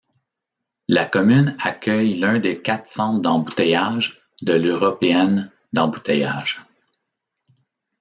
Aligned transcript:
La 0.87 1.05
commune 1.05 1.55
accueille 1.59 2.15
l'un 2.17 2.39
des 2.39 2.59
quatre 2.59 2.89
centres 2.89 3.21
d'embouteillage 3.21 4.19
de 4.41 4.53
l'Européenne 4.53 5.51
d'Embouteillage. 5.73 6.65